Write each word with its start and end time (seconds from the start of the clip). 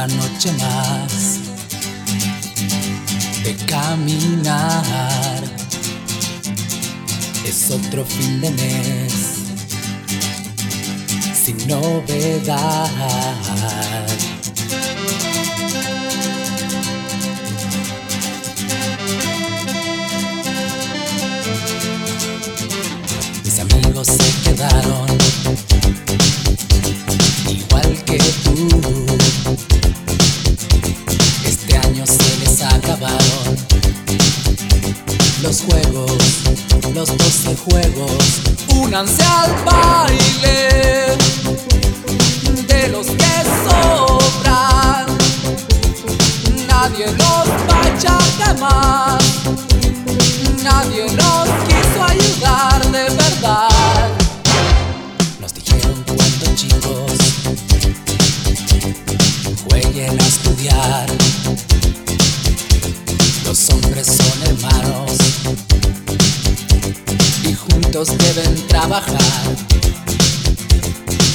Otra 0.00 0.16
noche 0.16 0.50
más 0.52 1.40
de 3.44 3.54
caminar. 3.66 5.42
Es 7.46 7.70
otro 7.70 8.04
fin 8.04 8.40
de 8.40 8.50
mes 8.50 9.12
sin 11.44 11.56
novedad. 11.68 12.88
Mis 23.44 23.58
amigos 23.58 24.06
se 24.06 24.50
quedaron 24.50 25.08
igual 27.48 28.04
que 28.04 28.39
juegos. 37.70 38.40
Únanse 38.76 39.22
al 39.22 39.52
baile 39.64 41.16
de 42.66 42.88
los 42.88 43.06
que 43.06 43.34
sobran. 43.64 45.06
Nadie 46.68 47.06
los 47.06 47.48
va 47.68 47.82
a 47.82 47.88
echar. 47.96 48.20
Nadie 50.62 51.04
los 51.04 51.48
quiso 51.66 52.04
ayudar 52.04 52.69
y 67.90 67.92
juntos 67.92 68.16
deben 68.18 68.66
trabajar. 68.68 69.18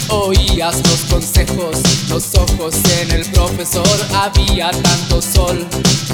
Oías 0.09 0.75
los 0.87 0.99
consejos, 1.09 1.77
los 2.09 2.35
ojos 2.35 2.75
en 3.01 3.11
el 3.11 3.25
profesor. 3.31 3.87
Había 4.13 4.71
tanto 4.71 5.21
sol 5.21 5.67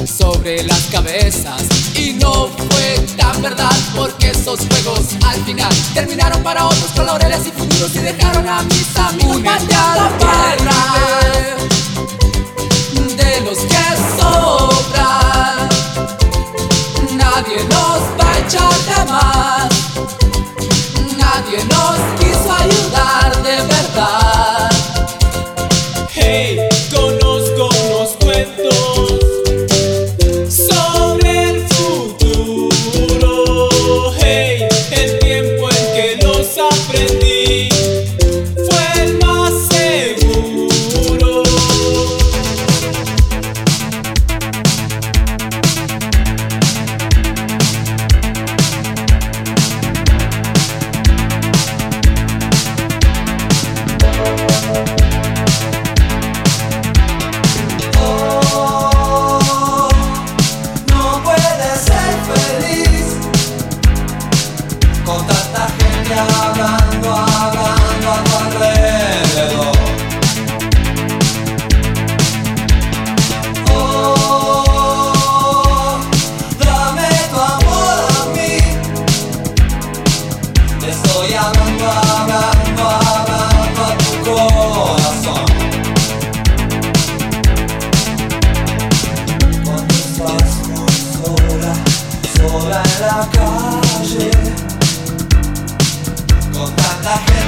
sobre 0.06 0.64
las 0.64 0.88
cabezas 0.92 1.64
y 1.96 2.14
no 2.14 2.48
fue 2.48 3.00
tan 3.18 3.42
verdad 3.42 3.76
porque 3.96 4.32
esos 4.32 4.60
juegos 4.60 5.16
al 5.26 5.44
final 5.44 5.72
terminaron 5.94 6.42
para 6.44 6.66
otros 6.66 6.92
con 6.96 7.06
laureles 7.06 7.48
y 7.48 7.52
futuros 7.52 7.96
y 7.96 8.00
dejaron 8.00 8.48
a 8.48 8.64
mis 8.64 8.98
amigos 8.98 9.38
Únete 9.38 9.76
a 9.76 9.96
la 9.96 10.10
barra 10.20 10.82
de 13.16 13.42
los 13.42 13.58
que 13.60 13.84
sobran. 14.20 15.70
Nadie 17.16 17.64
nos 17.66 18.02
va 18.20 18.32
a 18.32 18.40
echar 18.40 19.06
de 19.06 19.12
más. 19.12 19.81
Nadie 21.52 21.66
nos 21.66 22.00
quiso 22.18 22.54
ayudar 22.54 23.36
de 23.44 23.56
verdad. 23.64 24.70
Hey, 26.10 26.71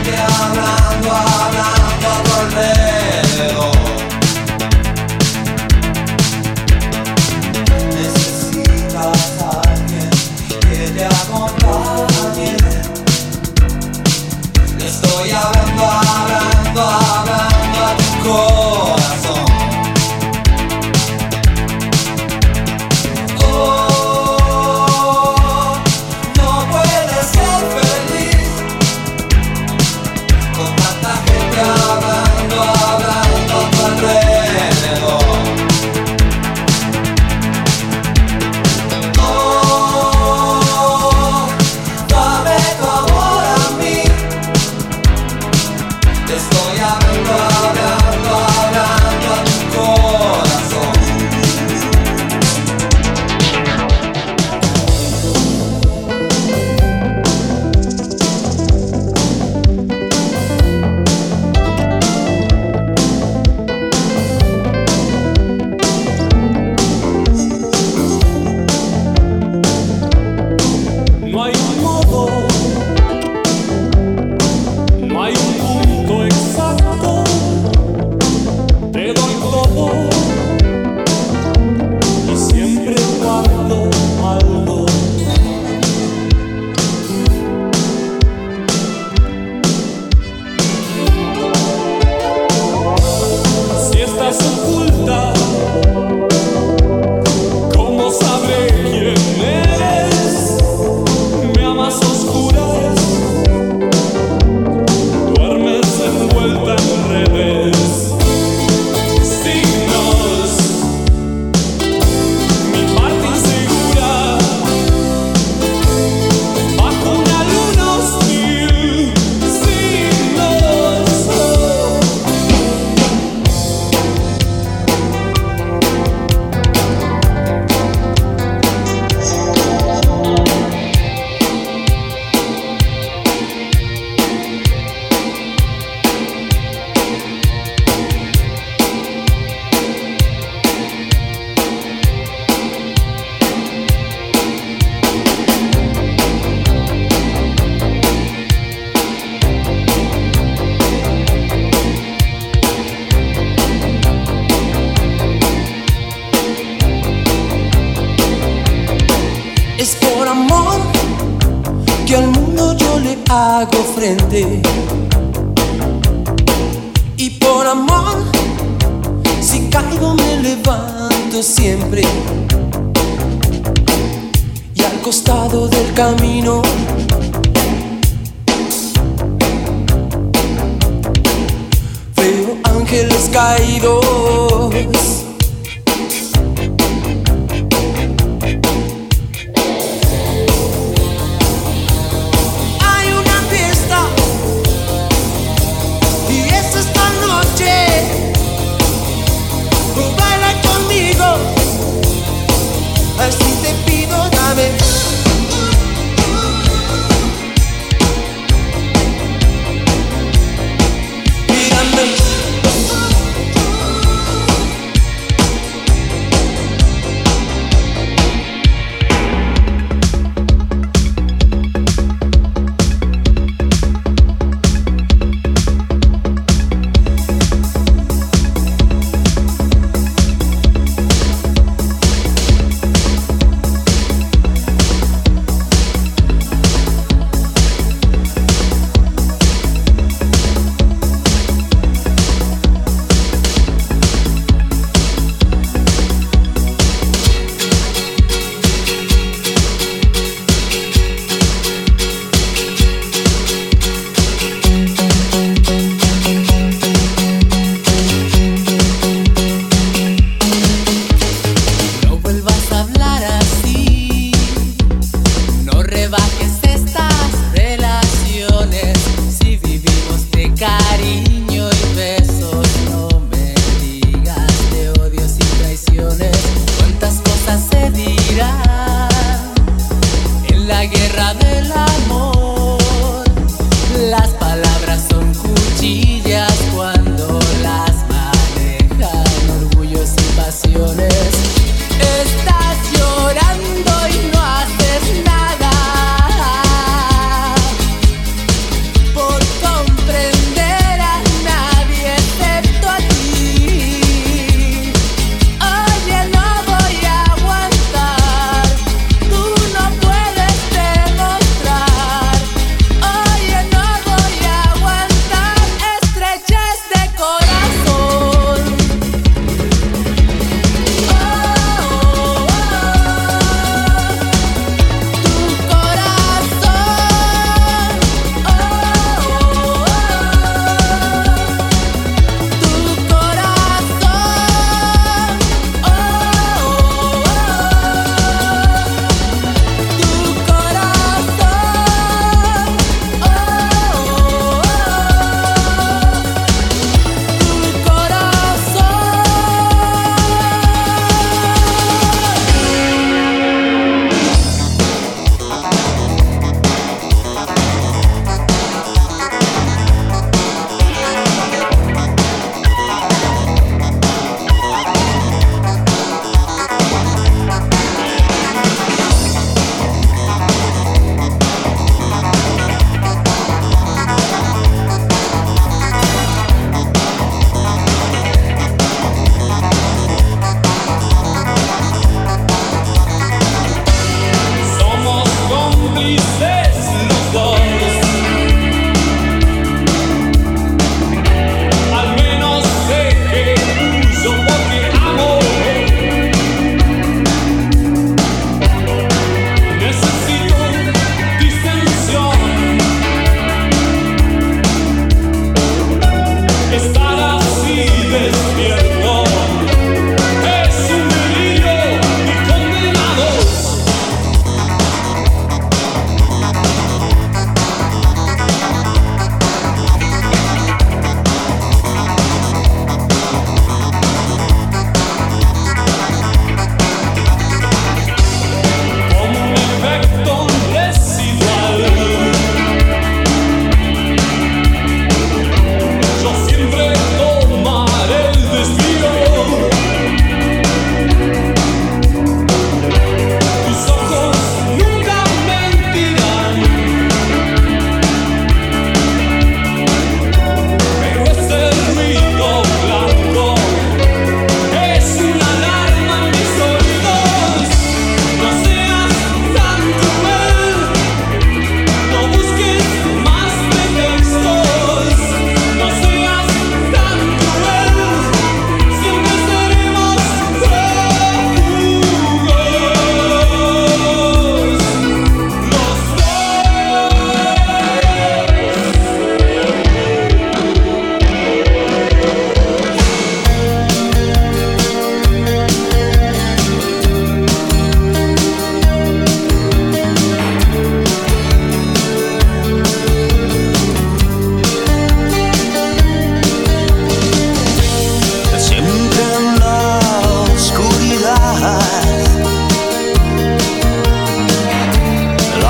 gente 0.04 0.18
hablando, 0.18 1.12
hablando 1.12 2.08
a 2.08 3.03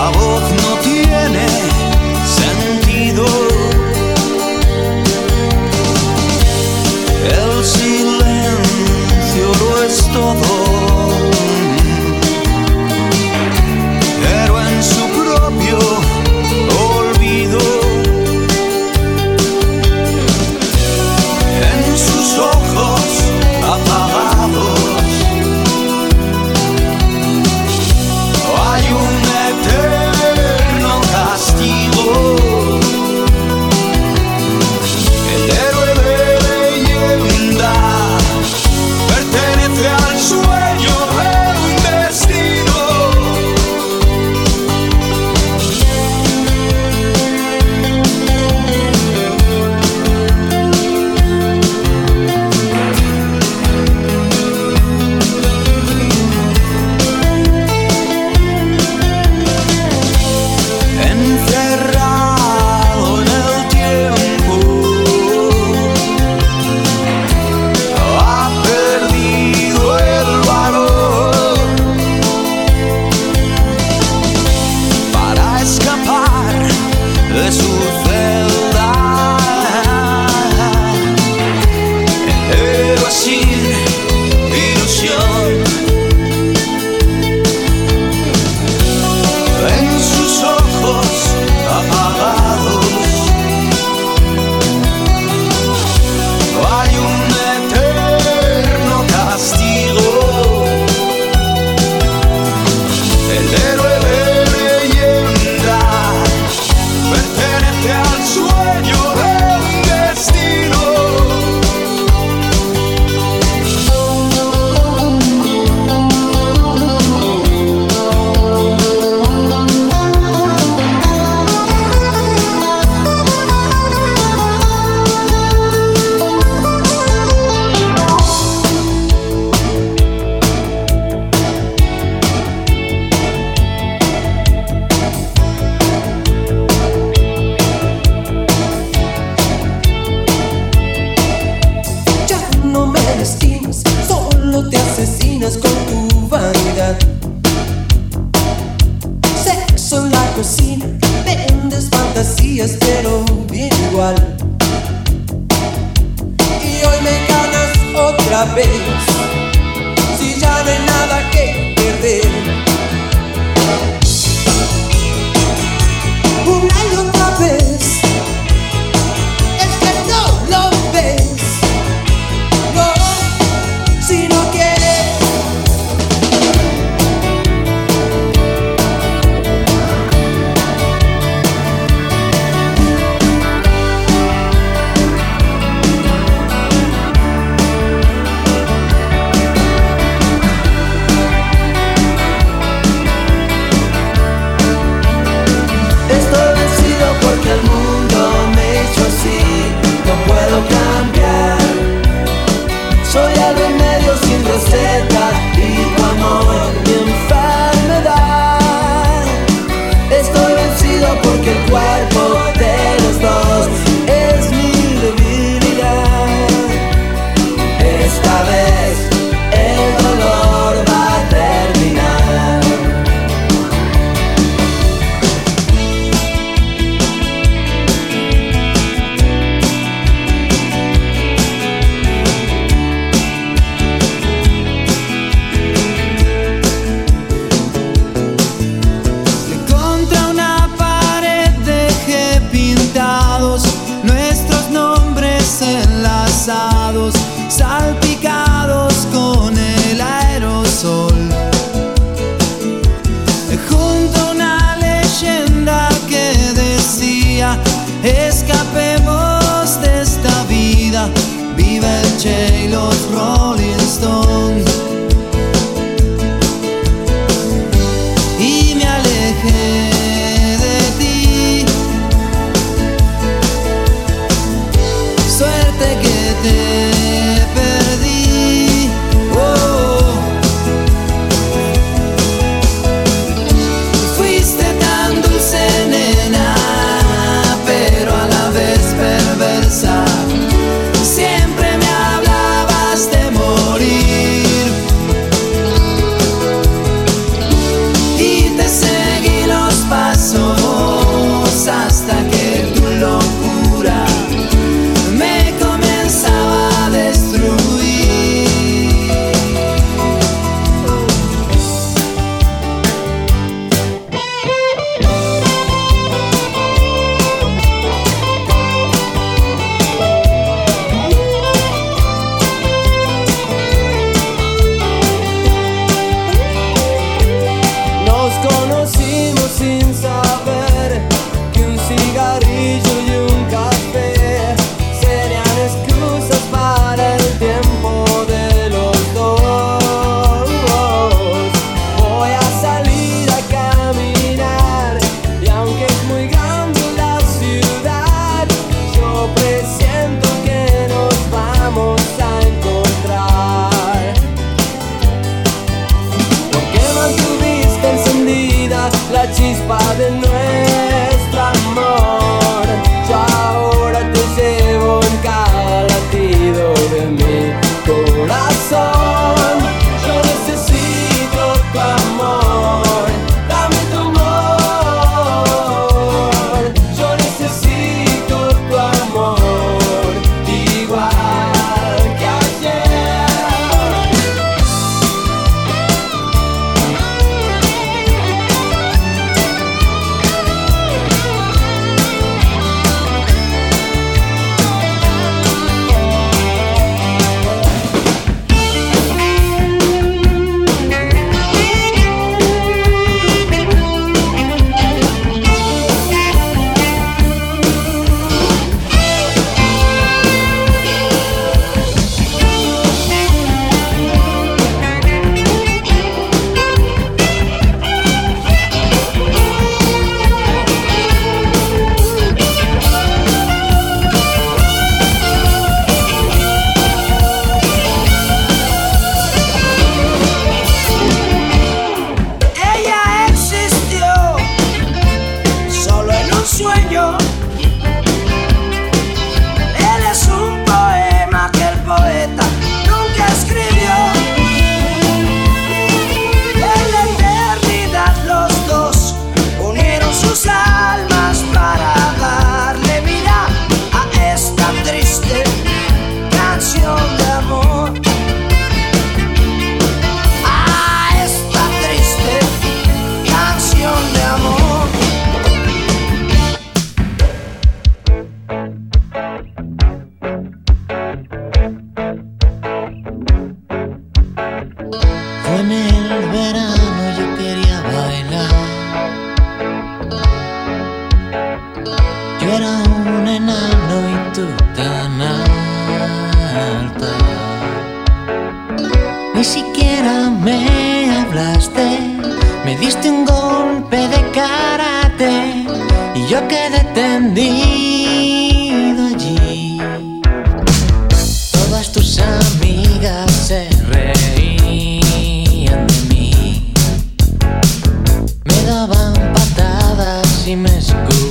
I 0.04 0.12
no 0.12 0.63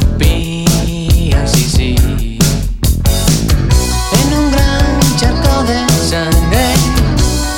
supían, 0.03 1.49
sí, 1.49 1.65
sí. 1.77 1.95
En 4.21 4.29
un 4.38 4.51
gran 4.51 5.01
charco 5.19 5.62
de 5.65 5.79
sangre 6.11 6.67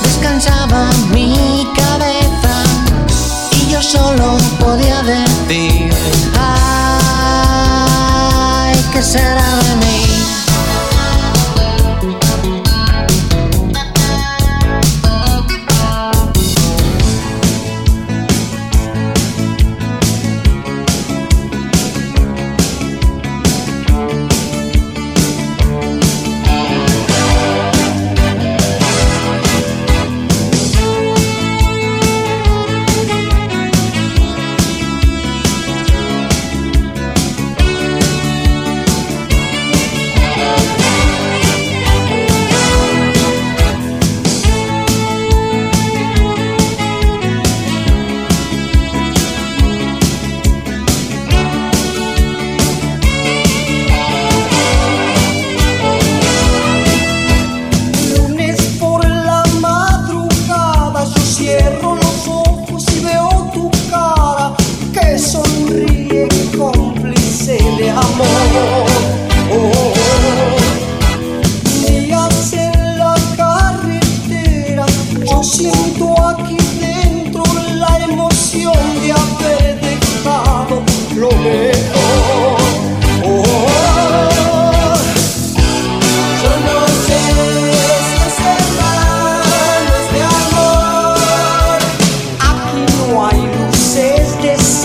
descansaba 0.03 0.91
mi 1.13 1.67
cabeza 1.77 2.55
y 3.53 3.71
yo 3.73 3.81
solo 3.83 4.39
podía 4.59 5.03
decir, 5.03 5.91
ay, 6.39 7.15
que 8.93 9.03
será 9.03 9.57
de 9.65 9.77
mí. 9.77 9.84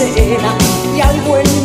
cena 0.07 0.57
y 0.95 1.01
al 1.01 1.19
buen 1.21 1.58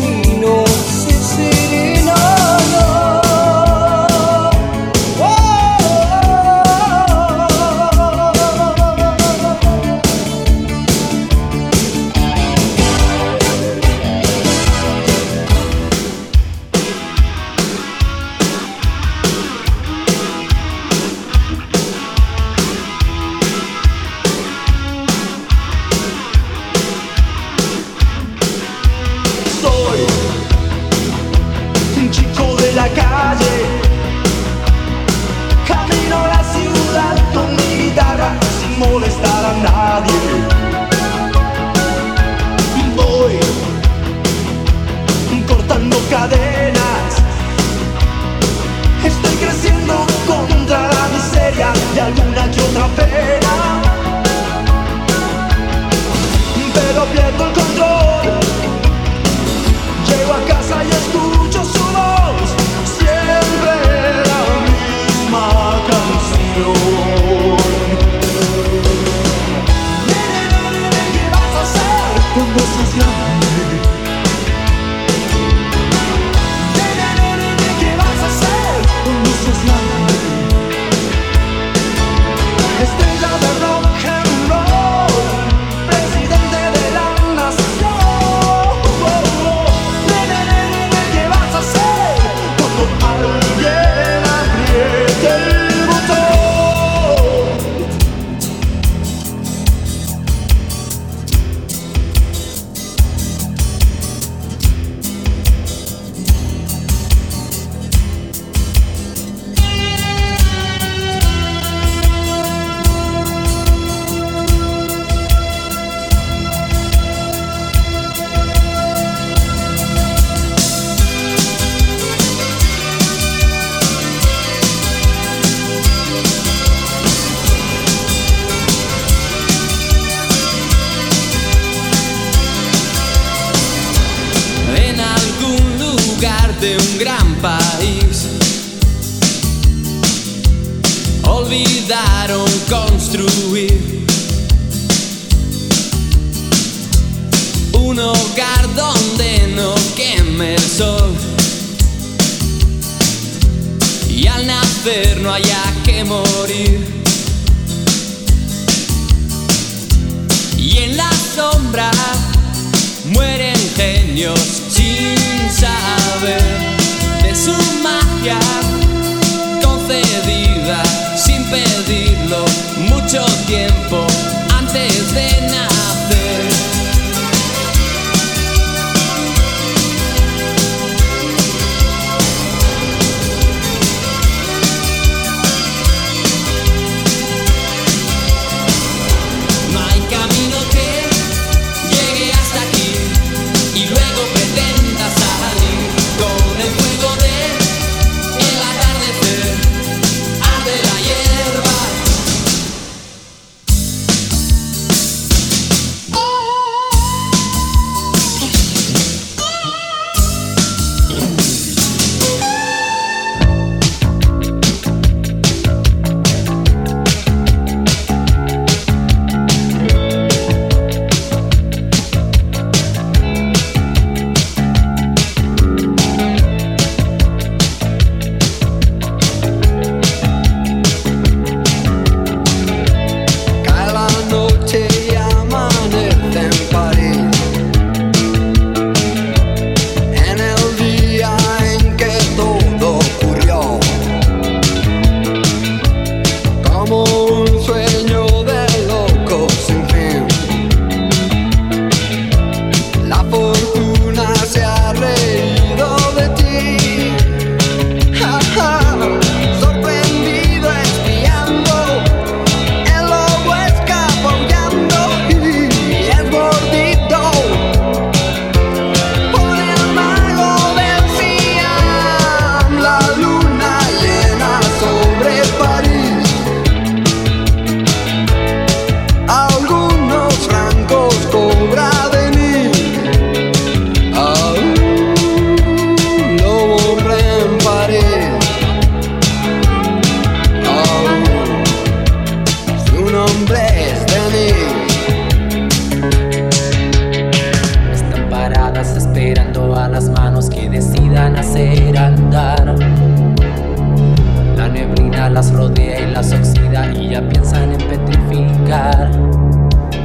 las 305.30 305.52
rodea 305.52 306.00
y 306.00 306.12
las 306.12 306.32
oxida 306.32 306.92
y 306.92 307.10
ya 307.10 307.26
piensan 307.28 307.72
en 307.72 307.78
petrificar 307.78 309.10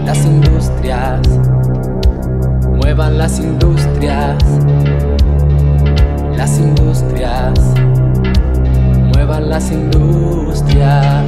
las 0.06 0.26
industrias. 0.26 1.20
Muevan 2.76 3.18
las 3.18 3.40
industrias, 3.40 4.38
las 6.36 6.58
industrias, 6.58 7.54
muevan 9.14 9.50
las 9.50 9.72
industrias. 9.72 11.26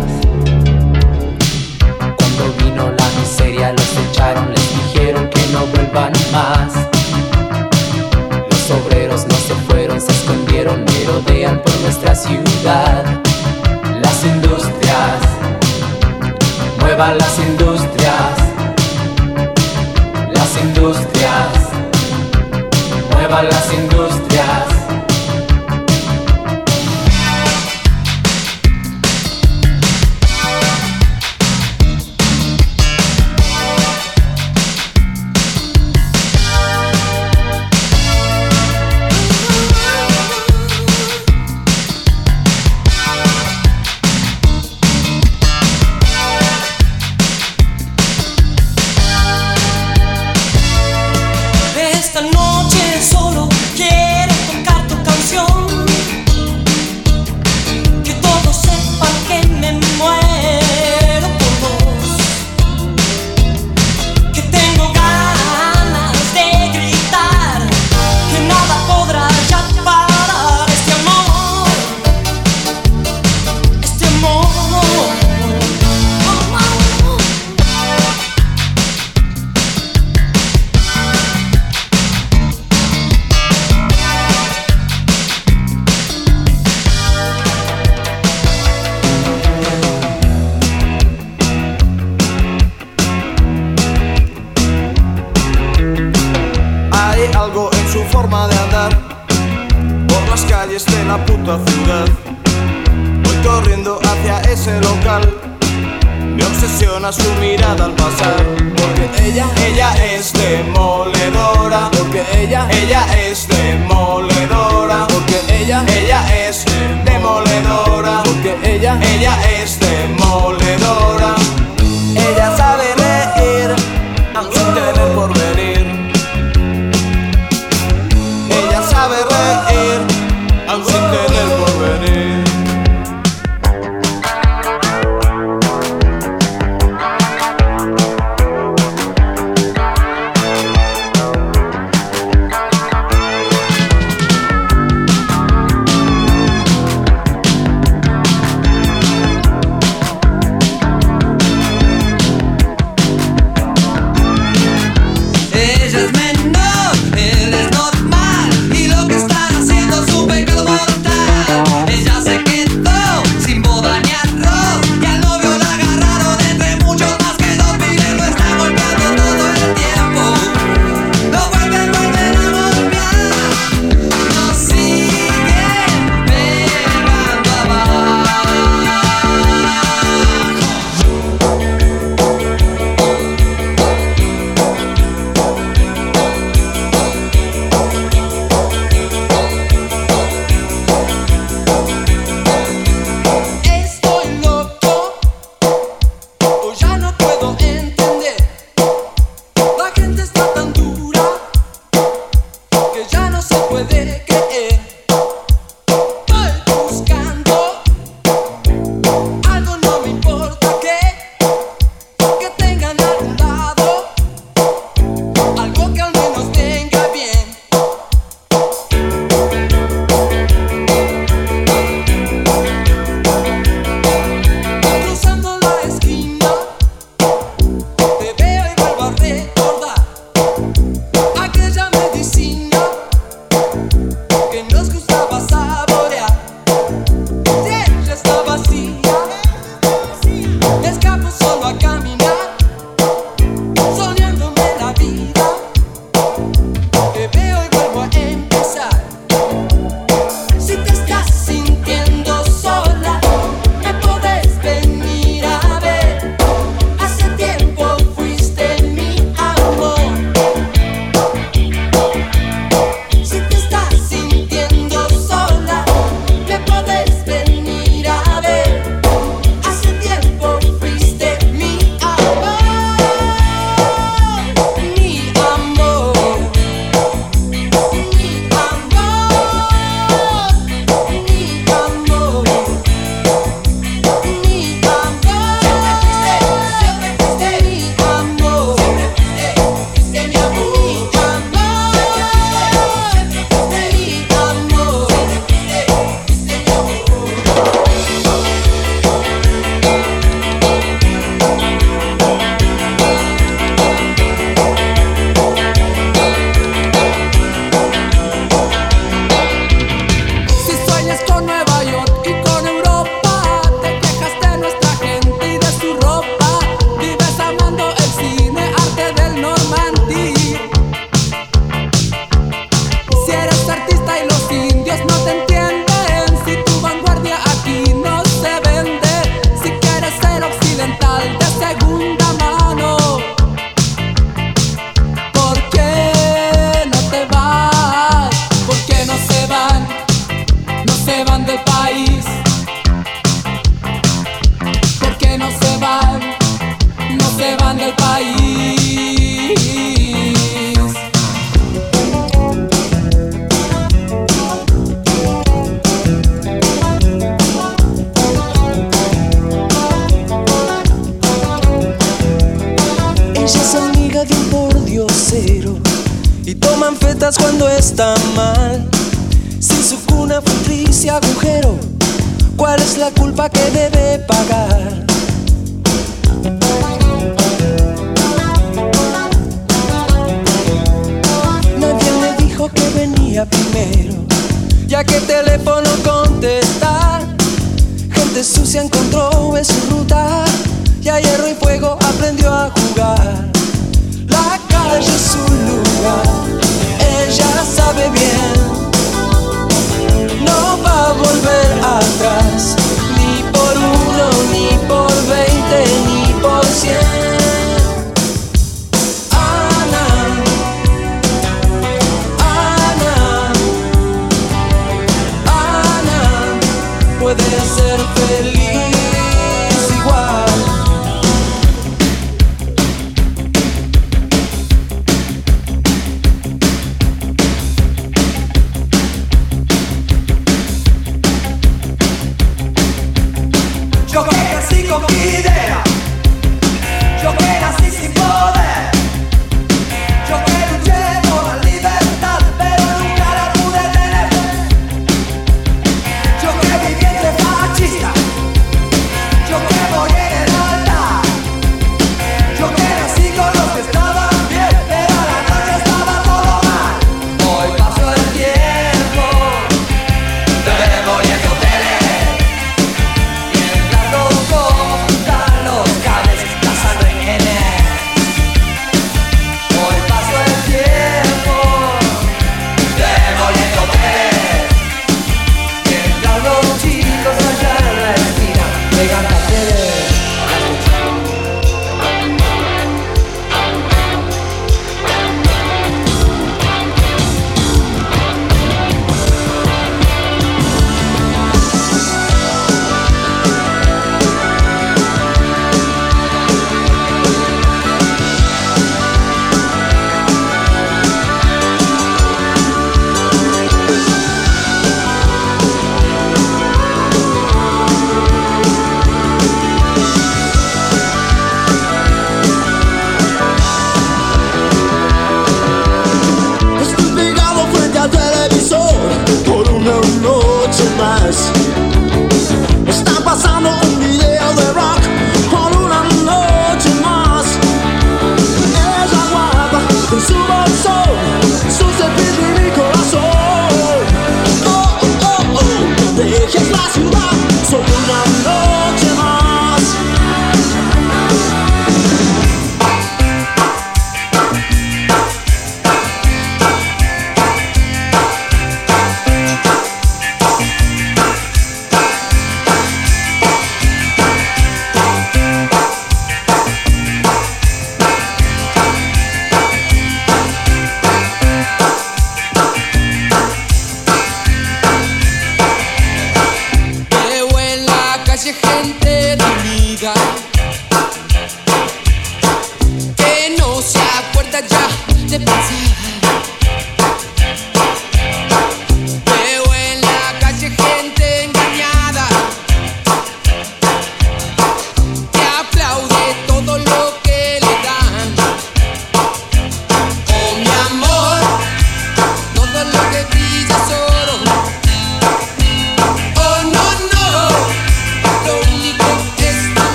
Cuando 1.97 2.53
vino 2.59 2.91
la 2.91 3.19
miseria 3.19 3.73
los 3.73 3.97
echaron, 4.09 4.49
les 4.51 4.75
dijeron 4.75 5.29
que 5.29 5.41
no 5.51 5.65
vuelvan 5.67 6.13
más. 6.31 6.73
Los 8.49 8.71
obreros 8.71 9.27
no 9.27 9.35
se 9.35 9.53
fueron, 9.67 9.99
se 9.99 10.11
escondieron, 10.11 10.85
merodean 10.85 11.61
por 11.61 11.79
nuestra 11.81 12.15
ciudad. 12.15 13.20
Industrias, 14.23 15.21
muevan 16.79 17.17
las 17.17 17.39
industrias. 17.39 18.37
Las 20.31 20.57
industrias, 20.61 21.69
muevan 23.13 23.45
las 23.45 23.73
industrias. 23.73 24.30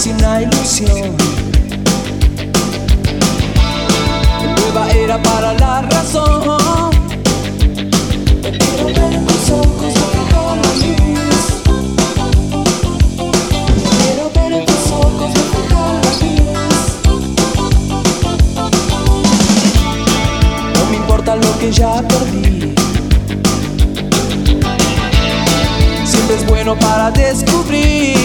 es 0.00 0.06
una 0.06 0.40
ilusión. 0.40 1.16
Nueva 4.56 4.90
era 4.92 5.22
para 5.22 5.52
la 5.54 5.82
razón. 5.82 6.90
Te 8.42 8.50
quiero 8.56 8.86
ver 8.86 9.12
en 9.12 9.24
ojos 9.50 9.92
solo 9.94 10.22
con 10.32 10.56
la 10.62 10.72
luz. 10.80 11.44
Quiero 14.00 14.24
ver 14.34 14.52
en 14.52 14.64
tus 14.66 14.84
ojos 14.90 15.30
solo 15.34 15.60
con 15.68 15.92
la 16.04 16.12
luz. 16.22 16.40
No 20.74 20.82
me 20.90 20.96
importa 20.96 21.36
lo 21.36 21.58
que 21.58 21.72
ya 21.72 22.02
perdí. 22.08 22.74
Siempre 26.04 26.36
es 26.36 26.46
bueno 26.46 26.74
para 26.78 27.10
descubrir. 27.10 28.19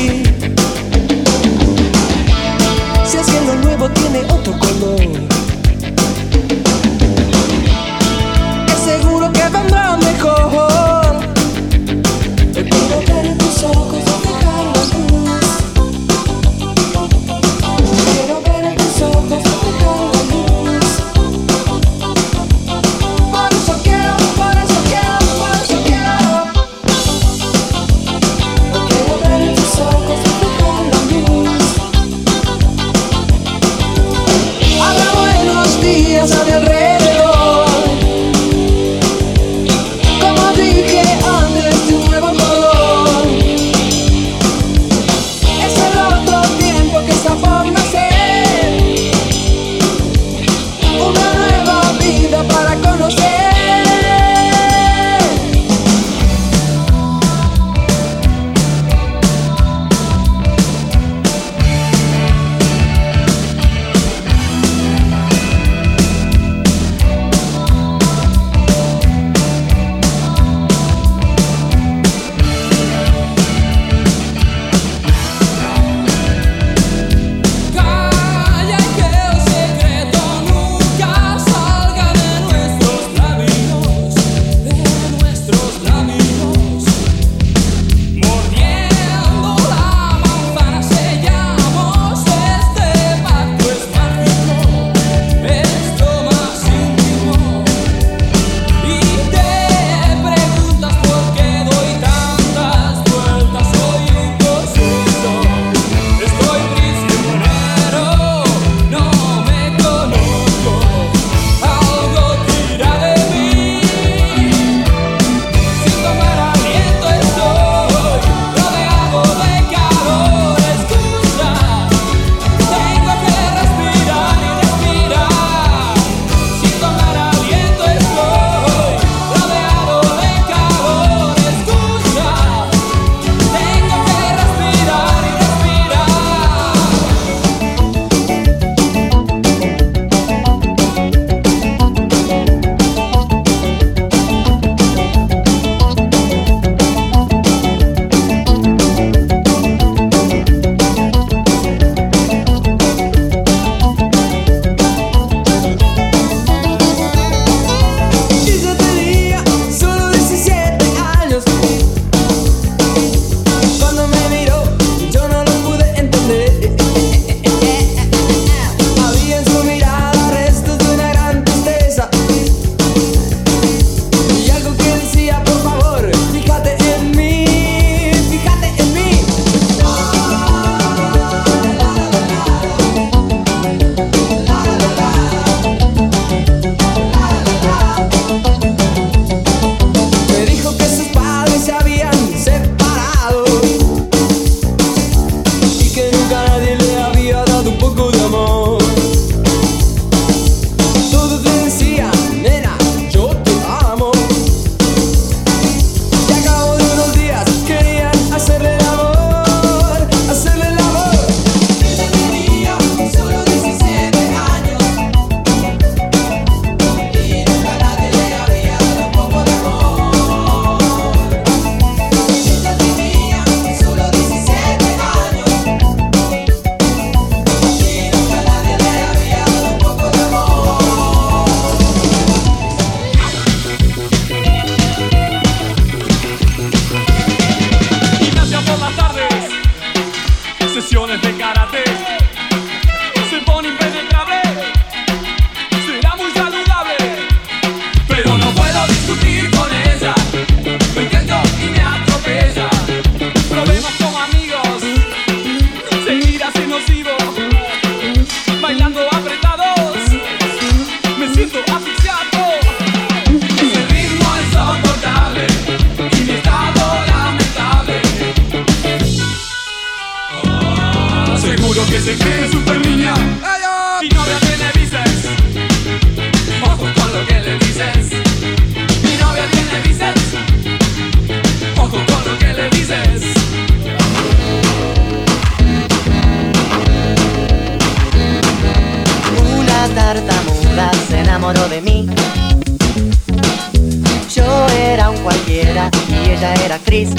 Actriz. 296.96 297.10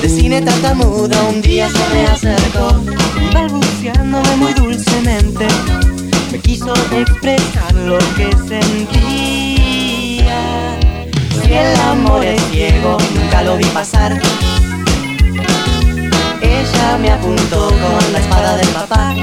de 0.00 0.08
cine 0.08 0.40
tartamudo 0.42 1.16
un 1.28 1.42
día 1.42 1.68
se 1.68 1.94
me 1.94 2.06
acercó 2.06 2.80
y 3.20 3.34
balbuceándome 3.34 4.36
muy 4.36 4.52
dulcemente 4.54 5.46
me 6.30 6.38
quiso 6.38 6.72
expresar 6.92 7.74
lo 7.74 7.98
que 8.16 8.30
sentía. 8.48 9.58
Si 11.42 11.52
el 11.52 11.76
amor 11.80 12.24
es 12.24 12.40
ciego, 12.50 12.96
nunca 13.14 13.42
lo 13.42 13.58
vi 13.58 13.64
pasar. 13.66 14.18
Ella 16.40 16.98
me 16.98 17.10
apuntó 17.10 17.68
con 17.68 18.12
la 18.12 18.18
espada 18.18 18.56
del 18.56 18.68
papá. 18.68 19.14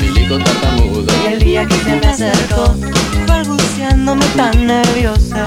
Milico 0.00 0.38
tartamudo. 0.38 1.10
Y 1.24 1.26
el 1.32 1.38
día 1.38 1.66
que 1.66 1.76
se 1.76 1.96
me 1.96 2.06
acercó, 2.06 2.74
balbuceándome 3.26 4.26
tan 4.36 4.66
nerviosa, 4.66 5.44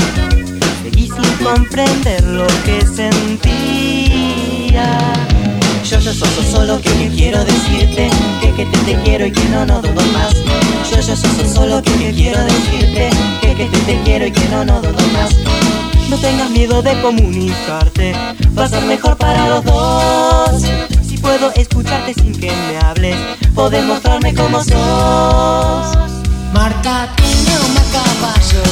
comprender 1.44 2.24
lo 2.24 2.48
que 2.66 2.82
sentía. 2.86 3.18
Yo, 5.84 6.00
yo, 6.00 6.14
so, 6.14 6.26
so, 6.26 6.44
solo 6.52 6.80
que, 6.82 6.90
que 6.92 7.10
quiero 7.10 7.44
decirte 7.44 8.10
que, 8.42 8.54
que 8.54 8.66
te, 8.66 8.78
te 8.80 8.96
quiero 9.04 9.26
y 9.26 9.32
que 9.32 9.44
no, 9.50 9.66
no 9.66 9.82
dudo 9.82 10.02
más. 10.14 10.34
Yo, 10.90 11.02
yo, 11.02 11.16
so, 11.16 11.28
so, 11.28 11.46
solo 11.54 11.82
que, 11.82 11.92
que 11.94 12.12
quiero 12.12 12.42
decirte 12.44 13.10
que, 13.42 13.56
que 13.56 13.66
te, 13.66 13.78
te 13.80 14.02
quiero 14.04 14.26
y 14.28 14.32
que 14.32 14.48
no, 14.50 14.64
no 14.64 14.82
dudo 14.82 15.08
más. 15.14 15.36
No 16.10 16.18
tengas 16.18 16.50
miedo 16.50 16.82
de 16.82 17.02
comunicarte, 17.02 18.14
va 18.58 18.66
a 18.66 18.70
ser 18.70 18.84
mejor 18.84 19.18
para 19.18 19.48
los 19.48 19.64
dos. 19.64 20.64
Si 21.08 21.18
puedo 21.18 21.52
escucharte 21.56 22.14
sin 22.14 22.34
que 22.34 22.52
me 22.52 22.78
hables, 22.80 23.16
podés 23.56 23.86
mostrarme 23.86 24.34
cómo 24.34 24.62
sos. 24.64 25.98
Marta 26.54 27.08
tiene 27.16 27.60
un 27.66 27.74
marcapasos 27.74 28.71